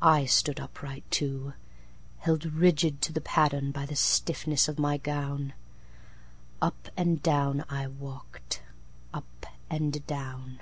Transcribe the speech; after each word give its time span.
I 0.00 0.24
stood 0.24 0.58
upright 0.58 1.08
too, 1.08 1.52
Held 2.18 2.46
rigid 2.46 3.00
to 3.02 3.12
the 3.12 3.20
patternBy 3.20 3.86
the 3.86 3.94
stiffness 3.94 4.66
of 4.66 4.76
my 4.76 4.96
gown. 4.96 5.52
Up 6.60 6.88
and 6.96 7.22
down 7.22 7.64
I 7.70 7.86
walked, 7.86 8.60
Up 9.14 9.46
and 9.70 10.04
down. 10.08 10.58